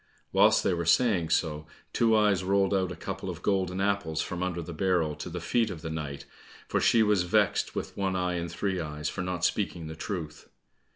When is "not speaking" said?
9.21-9.85